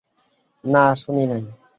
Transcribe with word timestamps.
না, 0.63 0.83
শুনি 0.95 1.23
নাই। 1.27 1.43